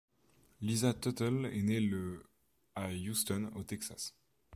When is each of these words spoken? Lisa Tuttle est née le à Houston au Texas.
Lisa 0.61 0.95
Tuttle 0.95 1.45
est 1.53 1.61
née 1.61 1.79
le 1.79 2.25
à 2.73 2.87
Houston 2.87 3.51
au 3.53 3.61
Texas. 3.61 4.15